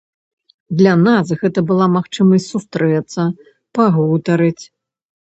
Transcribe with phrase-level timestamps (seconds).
[0.79, 3.31] Для нас гэта была магчымасць сустрэцца,
[3.81, 4.61] пагутарыць.